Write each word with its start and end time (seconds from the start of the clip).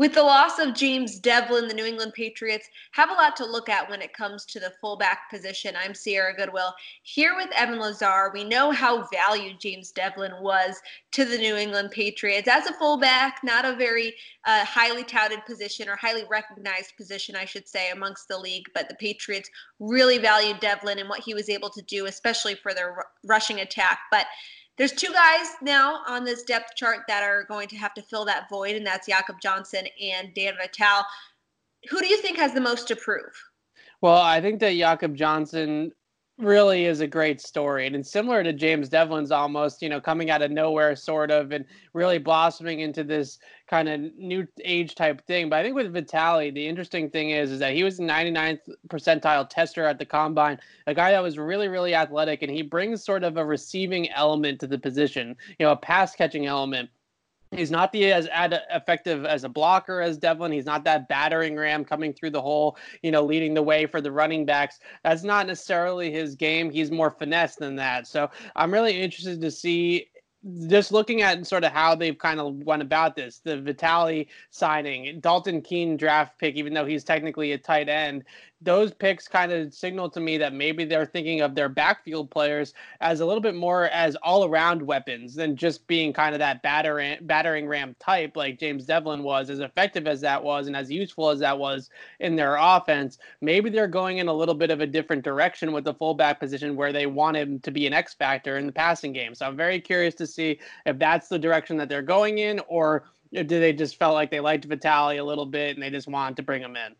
With 0.00 0.14
the 0.14 0.22
loss 0.22 0.58
of 0.58 0.72
James 0.72 1.20
Develin, 1.20 1.68
the 1.68 1.74
New 1.74 1.84
England 1.84 2.14
Patriots 2.14 2.66
have 2.92 3.10
a 3.10 3.12
lot 3.12 3.36
to 3.36 3.44
look 3.44 3.68
at 3.68 3.90
when 3.90 4.00
it 4.00 4.14
comes 4.14 4.46
to 4.46 4.58
the 4.58 4.72
fullback 4.80 5.28
position. 5.28 5.74
I'm 5.76 5.92
Sierra 5.92 6.34
Goodwill 6.34 6.74
here 7.02 7.36
with 7.36 7.50
Evan 7.54 7.78
Lazar. 7.78 8.30
We 8.32 8.42
know 8.42 8.70
how 8.70 9.06
valued 9.12 9.60
James 9.60 9.92
Develin 9.92 10.40
was 10.40 10.80
to 11.12 11.26
the 11.26 11.36
New 11.36 11.54
England 11.54 11.90
Patriots 11.90 12.48
as 12.48 12.64
a 12.64 12.72
fullback, 12.72 13.40
not 13.44 13.66
a 13.66 13.76
very 13.76 14.14
uh, 14.46 14.64
highly 14.64 15.04
touted 15.04 15.44
position 15.44 15.86
or 15.86 15.96
highly 15.96 16.24
recognized 16.30 16.96
position, 16.96 17.36
I 17.36 17.44
should 17.44 17.68
say, 17.68 17.90
amongst 17.90 18.26
the 18.26 18.38
league. 18.38 18.64
But 18.72 18.88
the 18.88 18.94
Patriots 18.94 19.50
really 19.80 20.16
valued 20.16 20.60
Develin 20.60 20.98
and 20.98 21.10
what 21.10 21.20
he 21.20 21.34
was 21.34 21.50
able 21.50 21.68
to 21.68 21.82
do, 21.82 22.06
especially 22.06 22.54
for 22.54 22.72
their 22.72 22.92
r- 22.92 23.06
rushing 23.22 23.60
attack. 23.60 23.98
But 24.10 24.24
there's 24.80 24.92
two 24.92 25.12
guys 25.12 25.46
now 25.60 26.00
on 26.06 26.24
this 26.24 26.42
depth 26.42 26.74
chart 26.74 27.00
that 27.06 27.22
are 27.22 27.44
going 27.44 27.68
to 27.68 27.76
have 27.76 27.92
to 27.92 28.00
fill 28.00 28.24
that 28.24 28.48
void, 28.48 28.76
and 28.76 28.86
that's 28.86 29.06
Jakob 29.06 29.36
Johnson 29.38 29.84
and 30.02 30.32
Dan 30.34 30.54
Vitale. 30.56 31.04
Who 31.90 32.00
do 32.00 32.06
you 32.06 32.16
think 32.16 32.38
has 32.38 32.54
the 32.54 32.62
most 32.62 32.88
to 32.88 32.96
prove? 32.96 33.30
Well, 34.00 34.16
I 34.16 34.40
think 34.40 34.58
that 34.60 34.72
Jakob 34.72 35.14
Johnson 35.14 35.92
really 36.40 36.86
is 36.86 37.00
a 37.00 37.06
great 37.06 37.40
story. 37.40 37.86
And 37.86 37.94
it's 37.94 38.10
similar 38.10 38.42
to 38.42 38.52
James 38.52 38.88
Develin's 38.88 39.30
almost, 39.30 39.82
you 39.82 39.88
know, 39.88 40.00
coming 40.00 40.30
out 40.30 40.42
of 40.42 40.50
nowhere 40.50 40.96
sort 40.96 41.30
of 41.30 41.52
and 41.52 41.64
really 41.92 42.18
blossoming 42.18 42.80
into 42.80 43.04
this 43.04 43.38
kind 43.68 43.88
of 43.88 44.00
new 44.16 44.46
age 44.64 44.94
type 44.94 45.24
thing. 45.26 45.48
But 45.48 45.60
I 45.60 45.62
think 45.62 45.74
with 45.74 45.92
Vitale, 45.92 46.50
the 46.50 46.66
interesting 46.66 47.10
thing 47.10 47.30
is 47.30 47.50
is 47.50 47.58
that 47.60 47.74
he 47.74 47.84
was 47.84 47.98
99th 47.98 48.60
percentile 48.88 49.48
tester 49.48 49.84
at 49.84 49.98
the 49.98 50.06
combine, 50.06 50.58
a 50.86 50.94
guy 50.94 51.12
that 51.12 51.22
was 51.22 51.38
really, 51.38 51.68
really 51.68 51.94
athletic, 51.94 52.42
and 52.42 52.50
he 52.50 52.62
brings 52.62 53.04
sort 53.04 53.24
of 53.24 53.36
a 53.36 53.44
receiving 53.44 54.10
element 54.10 54.60
to 54.60 54.66
the 54.66 54.78
position, 54.78 55.36
you 55.58 55.66
know, 55.66 55.72
a 55.72 55.76
pass 55.76 56.14
catching 56.14 56.46
element 56.46 56.90
He's 57.52 57.70
not 57.70 57.90
the 57.92 58.12
as 58.12 58.28
ad- 58.28 58.62
effective 58.70 59.24
as 59.24 59.42
a 59.42 59.48
blocker 59.48 60.00
as 60.00 60.16
Develin. 60.16 60.52
He's 60.52 60.66
not 60.66 60.84
that 60.84 61.08
battering 61.08 61.56
ram 61.56 61.84
coming 61.84 62.12
through 62.12 62.30
the 62.30 62.40
hole, 62.40 62.76
you 63.02 63.10
know, 63.10 63.24
leading 63.24 63.54
the 63.54 63.62
way 63.62 63.86
for 63.86 64.00
the 64.00 64.12
running 64.12 64.46
backs. 64.46 64.78
That's 65.02 65.24
not 65.24 65.48
necessarily 65.48 66.12
his 66.12 66.36
game. 66.36 66.70
He's 66.70 66.92
more 66.92 67.10
finesse 67.10 67.56
than 67.56 67.74
that. 67.76 68.06
So 68.06 68.30
I'm 68.54 68.72
really 68.72 69.00
interested 69.00 69.40
to 69.40 69.50
see 69.50 70.06
just 70.68 70.90
looking 70.90 71.20
at 71.22 71.46
sort 71.46 71.64
of 71.64 71.72
how 71.72 71.94
they've 71.94 72.16
kind 72.16 72.40
of 72.40 72.54
went 72.64 72.82
about 72.82 73.14
this, 73.14 73.40
the 73.44 73.60
Vitale 73.60 74.26
signing, 74.50 75.20
Dalton 75.20 75.60
Keene 75.60 75.96
draft 75.96 76.38
pick, 76.38 76.54
even 76.54 76.72
though 76.72 76.86
he's 76.86 77.04
technically 77.04 77.52
a 77.52 77.58
tight 77.58 77.88
end, 77.88 78.24
those 78.62 78.92
picks 78.92 79.26
kind 79.26 79.52
of 79.52 79.72
signal 79.72 80.10
to 80.10 80.20
me 80.20 80.36
that 80.36 80.52
maybe 80.52 80.84
they're 80.84 81.06
thinking 81.06 81.40
of 81.40 81.54
their 81.54 81.68
backfield 81.68 82.30
players 82.30 82.74
as 83.00 83.20
a 83.20 83.26
little 83.26 83.40
bit 83.40 83.54
more 83.54 83.86
as 83.86 84.16
all 84.16 84.44
around 84.44 84.82
weapons 84.82 85.34
than 85.34 85.56
just 85.56 85.86
being 85.86 86.12
kind 86.12 86.34
of 86.34 86.38
that 86.40 86.62
battering 86.62 87.16
battering 87.22 87.66
ram 87.66 87.96
type 87.98 88.36
like 88.36 88.58
James 88.58 88.84
Develin 88.84 89.22
was, 89.22 89.48
as 89.48 89.60
effective 89.60 90.06
as 90.06 90.20
that 90.20 90.42
was 90.42 90.66
and 90.66 90.76
as 90.76 90.90
useful 90.90 91.30
as 91.30 91.40
that 91.40 91.58
was 91.58 91.88
in 92.20 92.36
their 92.36 92.56
offense. 92.56 93.18
Maybe 93.40 93.70
they're 93.70 93.86
going 93.86 94.18
in 94.18 94.28
a 94.28 94.32
little 94.32 94.54
bit 94.54 94.70
of 94.70 94.80
a 94.80 94.86
different 94.86 95.24
direction 95.24 95.72
with 95.72 95.84
the 95.84 95.94
fullback 95.94 96.38
position 96.38 96.76
where 96.76 96.92
they 96.92 97.06
want 97.06 97.38
him 97.38 97.60
to 97.60 97.70
be 97.70 97.86
an 97.86 97.94
X 97.94 98.12
factor 98.12 98.58
in 98.58 98.66
the 98.66 98.72
passing 98.72 99.12
game. 99.12 99.34
So 99.34 99.46
I'm 99.46 99.56
very 99.56 99.80
curious 99.80 100.14
to 100.16 100.26
see 100.30 100.58
if 100.86 100.98
that's 100.98 101.28
the 101.28 101.38
direction 101.38 101.76
that 101.78 101.88
they're 101.88 102.02
going 102.02 102.38
in 102.38 102.60
or 102.68 103.04
do 103.32 103.44
they 103.44 103.72
just 103.72 103.96
felt 103.96 104.14
like 104.14 104.30
they 104.30 104.40
liked 104.40 104.64
Vitale 104.64 105.18
a 105.18 105.24
little 105.24 105.46
bit 105.46 105.76
and 105.76 105.82
they 105.82 105.90
just 105.90 106.08
wanted 106.08 106.36
to 106.36 106.42
bring 106.42 106.62
him 106.62 106.76
in? 106.76 106.94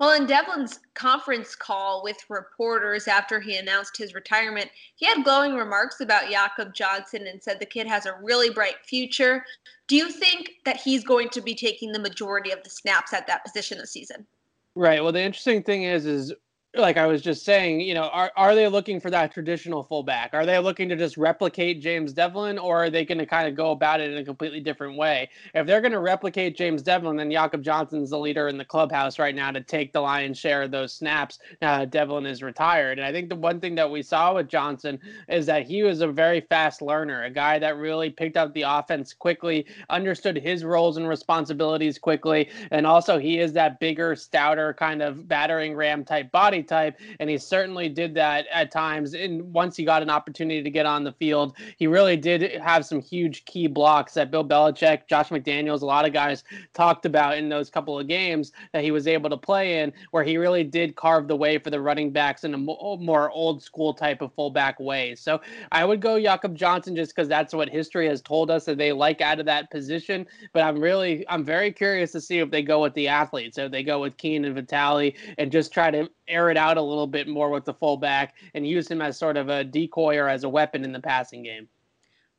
Well, 0.00 0.20
in 0.20 0.26
Develin's 0.26 0.80
conference 0.94 1.54
call 1.54 2.02
with 2.02 2.16
reporters 2.28 3.06
after 3.06 3.38
he 3.38 3.56
announced 3.56 3.96
his 3.96 4.14
retirement, 4.14 4.68
he 4.96 5.06
had 5.06 5.22
glowing 5.22 5.54
remarks 5.54 6.00
about 6.00 6.28
Jakob 6.28 6.74
Johnson 6.74 7.28
and 7.28 7.40
said 7.40 7.60
the 7.60 7.66
kid 7.66 7.86
has 7.86 8.06
a 8.06 8.16
really 8.20 8.50
bright 8.50 8.84
future. 8.84 9.44
Do 9.86 9.94
you 9.94 10.10
think 10.10 10.50
that 10.64 10.80
he's 10.80 11.04
going 11.04 11.28
to 11.28 11.40
be 11.40 11.54
taking 11.54 11.92
the 11.92 12.00
majority 12.00 12.50
of 12.50 12.64
the 12.64 12.70
snaps 12.70 13.12
at 13.12 13.28
that 13.28 13.44
position 13.44 13.78
this 13.78 13.92
season? 13.92 14.26
Right. 14.74 15.00
Well, 15.00 15.12
the 15.12 15.22
interesting 15.22 15.62
thing 15.62 15.84
is, 15.84 16.04
is 16.04 16.32
like 16.74 16.96
I 16.96 17.06
was 17.06 17.20
just 17.20 17.44
saying, 17.44 17.80
you 17.80 17.92
know, 17.92 18.04
are 18.04 18.32
are 18.34 18.54
they 18.54 18.66
looking 18.66 18.98
for 18.98 19.10
that 19.10 19.32
traditional 19.32 19.82
fullback? 19.82 20.32
Are 20.32 20.46
they 20.46 20.58
looking 20.58 20.88
to 20.88 20.96
just 20.96 21.18
replicate 21.18 21.82
James 21.82 22.14
Develin, 22.14 22.58
or 22.58 22.84
are 22.84 22.90
they 22.90 23.04
going 23.04 23.18
to 23.18 23.26
kind 23.26 23.46
of 23.46 23.54
go 23.54 23.72
about 23.72 24.00
it 24.00 24.10
in 24.10 24.16
a 24.16 24.24
completely 24.24 24.60
different 24.60 24.96
way? 24.96 25.28
If 25.52 25.66
they're 25.66 25.82
going 25.82 25.92
to 25.92 26.00
replicate 26.00 26.56
James 26.56 26.82
Develin, 26.82 27.16
then 27.16 27.30
Jakob 27.30 27.62
Johnson's 27.62 28.08
the 28.08 28.18
leader 28.18 28.48
in 28.48 28.56
the 28.56 28.64
clubhouse 28.64 29.18
right 29.18 29.34
now 29.34 29.50
to 29.50 29.60
take 29.60 29.92
the 29.92 30.00
lion's 30.00 30.38
share 30.38 30.62
of 30.62 30.70
those 30.70 30.94
snaps 30.94 31.40
now 31.60 31.78
that 31.78 31.90
Develin 31.90 32.26
is 32.26 32.42
retired. 32.42 32.98
And 32.98 33.06
I 33.06 33.12
think 33.12 33.28
the 33.28 33.36
one 33.36 33.60
thing 33.60 33.74
that 33.74 33.90
we 33.90 34.02
saw 34.02 34.34
with 34.34 34.48
Johnson 34.48 34.98
is 35.28 35.44
that 35.46 35.66
he 35.66 35.82
was 35.82 36.00
a 36.00 36.08
very 36.08 36.40
fast 36.40 36.80
learner, 36.80 37.24
a 37.24 37.30
guy 37.30 37.58
that 37.58 37.76
really 37.76 38.08
picked 38.08 38.38
up 38.38 38.54
the 38.54 38.62
offense 38.62 39.12
quickly, 39.12 39.66
understood 39.90 40.38
his 40.38 40.64
roles 40.64 40.96
and 40.96 41.06
responsibilities 41.06 41.98
quickly, 41.98 42.48
and 42.70 42.86
also 42.86 43.18
he 43.18 43.40
is 43.40 43.52
that 43.52 43.78
bigger, 43.78 44.16
stouter 44.16 44.72
kind 44.72 45.02
of 45.02 45.28
battering 45.28 45.74
ram 45.74 46.02
type 46.02 46.32
body 46.32 46.61
type, 46.68 46.98
and 47.20 47.28
he 47.28 47.38
certainly 47.38 47.88
did 47.88 48.14
that 48.14 48.46
at 48.52 48.70
times. 48.70 49.14
And 49.14 49.52
once 49.52 49.76
he 49.76 49.84
got 49.84 50.02
an 50.02 50.10
opportunity 50.10 50.62
to 50.62 50.70
get 50.70 50.86
on 50.86 51.04
the 51.04 51.12
field, 51.12 51.56
he 51.76 51.86
really 51.86 52.16
did 52.16 52.60
have 52.60 52.84
some 52.84 53.00
huge 53.00 53.44
key 53.44 53.66
blocks 53.66 54.14
that 54.14 54.30
Bill 54.30 54.44
Belichick, 54.44 55.06
Josh 55.08 55.28
McDaniels, 55.28 55.82
a 55.82 55.86
lot 55.86 56.06
of 56.06 56.12
guys 56.12 56.44
talked 56.74 57.06
about 57.06 57.38
in 57.38 57.48
those 57.48 57.70
couple 57.70 57.98
of 57.98 58.08
games 58.08 58.52
that 58.72 58.84
he 58.84 58.90
was 58.90 59.06
able 59.06 59.30
to 59.30 59.36
play 59.36 59.80
in, 59.80 59.92
where 60.10 60.24
he 60.24 60.36
really 60.36 60.64
did 60.64 60.96
carve 60.96 61.28
the 61.28 61.36
way 61.36 61.58
for 61.58 61.70
the 61.70 61.80
running 61.80 62.10
backs 62.10 62.44
in 62.44 62.54
a 62.54 62.58
more 62.58 63.30
old 63.30 63.62
school 63.62 63.94
type 63.94 64.22
of 64.22 64.32
fullback 64.34 64.78
way. 64.80 65.14
So 65.14 65.40
I 65.70 65.84
would 65.84 66.00
go 66.00 66.20
Jakob 66.20 66.54
Johnson 66.54 66.96
just 66.96 67.14
because 67.14 67.28
that's 67.28 67.54
what 67.54 67.68
history 67.68 68.08
has 68.08 68.20
told 68.20 68.50
us 68.50 68.64
that 68.64 68.78
they 68.78 68.92
like 68.92 69.20
out 69.20 69.40
of 69.40 69.46
that 69.46 69.70
position. 69.70 70.26
But 70.52 70.62
I'm 70.62 70.80
really, 70.80 71.24
I'm 71.28 71.44
very 71.44 71.72
curious 71.72 72.12
to 72.12 72.20
see 72.20 72.38
if 72.38 72.50
they 72.50 72.62
go 72.62 72.82
with 72.82 72.94
the 72.94 73.08
athletes, 73.08 73.58
if 73.58 73.70
they 73.70 73.82
go 73.82 74.00
with 74.00 74.16
Keene 74.16 74.44
and 74.44 74.54
Vitale 74.54 75.12
and 75.38 75.50
just 75.50 75.72
try 75.72 75.90
to 75.90 76.08
air 76.32 76.50
it 76.50 76.56
out 76.56 76.78
a 76.78 76.82
little 76.82 77.06
bit 77.06 77.28
more 77.28 77.50
with 77.50 77.64
the 77.64 77.74
fullback 77.74 78.34
and 78.54 78.66
use 78.66 78.90
him 78.90 79.02
as 79.02 79.18
sort 79.18 79.36
of 79.36 79.48
a 79.48 79.62
decoy 79.62 80.16
or 80.16 80.28
as 80.28 80.44
a 80.44 80.48
weapon 80.48 80.84
in 80.84 80.92
the 80.92 81.00
passing 81.00 81.42
game. 81.42 81.68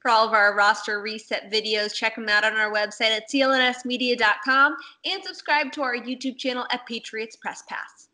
For 0.00 0.10
all 0.10 0.26
of 0.26 0.32
our 0.32 0.54
roster 0.54 1.00
reset 1.00 1.50
videos, 1.50 1.92
check 1.92 2.14
them 2.14 2.28
out 2.28 2.44
on 2.44 2.54
our 2.54 2.72
website 2.72 3.16
at 3.16 3.28
clnsmedia.com 3.28 4.76
and 5.04 5.24
subscribe 5.24 5.72
to 5.72 5.82
our 5.82 5.96
YouTube 5.96 6.38
channel 6.38 6.66
at 6.70 6.86
Patriots 6.86 7.36
Press 7.36 7.64
Pass. 7.68 8.07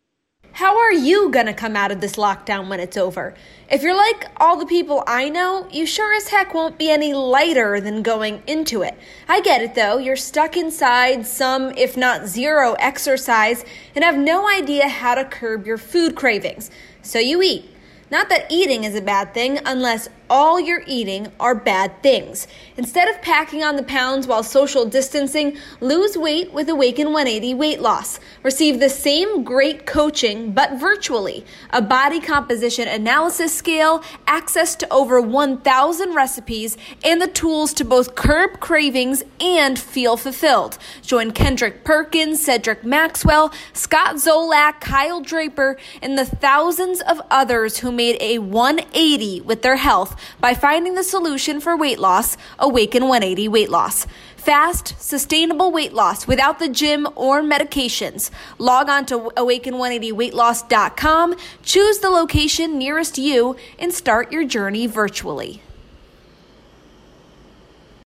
How 0.55 0.79
are 0.79 0.93
you 0.93 1.31
gonna 1.31 1.53
come 1.53 1.75
out 1.75 1.91
of 1.91 2.01
this 2.01 2.15
lockdown 2.15 2.69
when 2.69 2.79
it's 2.79 2.97
over? 2.97 3.35
If 3.69 3.83
you're 3.83 3.97
like 3.97 4.27
all 4.37 4.57
the 4.57 4.67
people 4.67 5.03
I 5.05 5.29
know, 5.29 5.67
you 5.73 5.85
sure 5.85 6.15
as 6.15 6.29
heck 6.29 6.55
won't 6.55 6.79
be 6.79 6.91
any 6.91 7.13
lighter 7.13 7.81
than 7.81 8.03
going 8.03 8.41
into 8.47 8.83
it. 8.83 8.97
I 9.27 9.41
get 9.41 9.63
it 9.63 9.75
though, 9.75 9.99
you're 9.99 10.15
stuck 10.15 10.57
inside, 10.57 11.27
some, 11.27 11.73
if 11.73 11.97
not 11.97 12.29
zero, 12.29 12.75
exercise, 12.75 13.65
and 13.97 14.05
have 14.05 14.17
no 14.17 14.49
idea 14.49 14.87
how 14.87 15.17
to 15.17 15.25
curb 15.25 15.67
your 15.67 15.77
food 15.77 16.15
cravings. 16.15 16.71
So 17.03 17.19
you 17.19 17.43
eat. 17.43 17.69
Not 18.09 18.29
that 18.29 18.47
eating 18.49 18.85
is 18.85 18.95
a 18.95 19.03
bad 19.03 19.35
thing 19.35 19.59
unless 19.67 20.09
all 20.31 20.59
you're 20.59 20.83
eating 20.87 21.29
are 21.39 21.55
bad 21.55 22.03
things. 22.03 22.47
Instead 22.77 23.09
of 23.09 23.21
packing 23.23 23.63
on 23.63 23.77
the 23.77 23.83
pounds 23.83 24.27
while 24.27 24.43
social 24.43 24.85
distancing, 24.85 25.57
lose 25.81 26.17
weight 26.17 26.53
with 26.53 26.69
Awaken 26.69 27.09
180 27.09 27.55
weight 27.55 27.81
loss. 27.81 28.21
Receive 28.43 28.81
the 28.81 28.89
same 28.89 29.45
great 29.45 29.87
coaching 29.87 30.53
but 30.53 30.79
virtually. 30.81 31.45
A 31.71 31.83
body 31.83 32.21
composition 32.21 32.89
analysis 32.89 33.55
scale, 33.55 34.03
access 34.27 34.75
to 34.77 34.93
over 34.93 35.21
1,000 35.21 36.15
recipes, 36.15 36.77
and 37.05 37.21
the 37.21 37.29
tools 37.29 37.73
to 37.75 37.85
both 37.85 38.15
curb 38.15 38.61
cravings 38.61 39.23
and 39.41 39.79
feel 39.79 40.17
fulfilled. 40.17 40.79
Join 41.03 41.31
Kendrick 41.33 41.85
Perkins, 41.85 42.43
Cedric 42.45 42.85
Maxwell, 42.85 43.53
Scott 43.73 44.17
Zolak, 44.17 44.81
Kyle 44.81 45.21
Draper, 45.21 45.77
and 46.03 46.19
the 46.19 46.25
thousands 46.25 47.01
of 47.03 47.21
others 47.31 47.79
who 47.79 47.93
made 47.93 48.17
a 48.21 48.39
180 48.39 49.43
with 49.43 49.63
their 49.63 49.77
health 49.77 50.17
by 50.41 50.55
finding 50.55 50.95
the 50.95 51.05
solution 51.05 51.61
for 51.61 51.77
weight 51.77 51.99
loss, 51.99 52.37
Awaken 52.59 53.05
180 53.05 53.49
Weight 53.49 53.71
Loss. 53.71 54.07
Fast, 54.37 54.95
sustainable 55.01 55.73
weight 55.73 55.95
loss 55.95 56.27
without 56.27 56.59
the 56.59 56.69
gym 56.69 57.09
or 57.17 57.41
medications. 57.41 58.31
Log 58.59 58.91
on 58.91 59.07
to 59.07 59.19
awaken180weightloss.com, 59.39 61.35
choose 61.63 61.99
the 62.01 62.11
location 62.11 62.77
nearest 62.77 63.17
you, 63.17 63.57
and 63.79 63.95
start 63.95 64.31
your 64.31 64.45
journey 64.45 64.87
virtually. 64.87 65.63